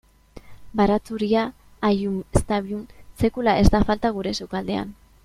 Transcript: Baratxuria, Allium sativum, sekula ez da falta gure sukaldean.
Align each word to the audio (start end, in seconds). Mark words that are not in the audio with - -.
Baratxuria, 0.79 1.43
Allium 1.89 2.17
sativum, 2.39 2.81
sekula 3.25 3.55
ez 3.65 3.71
da 3.77 3.83
falta 3.91 4.13
gure 4.21 4.35
sukaldean. 4.39 4.97